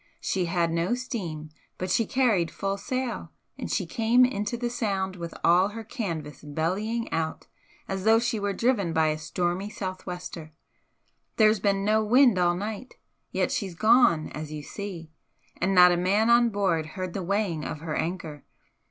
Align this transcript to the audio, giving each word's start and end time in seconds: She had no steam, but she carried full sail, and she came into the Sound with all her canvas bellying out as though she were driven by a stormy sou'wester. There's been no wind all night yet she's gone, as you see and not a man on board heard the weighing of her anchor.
She 0.19 0.45
had 0.45 0.71
no 0.71 0.95
steam, 0.95 1.51
but 1.77 1.91
she 1.91 2.07
carried 2.07 2.49
full 2.49 2.75
sail, 2.79 3.31
and 3.55 3.69
she 3.71 3.85
came 3.85 4.25
into 4.25 4.57
the 4.57 4.67
Sound 4.67 5.15
with 5.15 5.35
all 5.43 5.67
her 5.67 5.83
canvas 5.83 6.41
bellying 6.43 7.07
out 7.13 7.45
as 7.87 8.03
though 8.03 8.17
she 8.17 8.39
were 8.39 8.51
driven 8.51 8.93
by 8.93 9.09
a 9.09 9.19
stormy 9.19 9.69
sou'wester. 9.69 10.53
There's 11.37 11.59
been 11.59 11.85
no 11.85 12.03
wind 12.03 12.39
all 12.39 12.55
night 12.55 12.95
yet 13.29 13.51
she's 13.51 13.75
gone, 13.75 14.29
as 14.31 14.51
you 14.51 14.63
see 14.63 15.11
and 15.57 15.75
not 15.75 15.91
a 15.91 15.97
man 15.97 16.31
on 16.31 16.49
board 16.49 16.87
heard 16.97 17.13
the 17.13 17.21
weighing 17.21 17.63
of 17.63 17.81
her 17.81 17.95
anchor. 17.95 18.43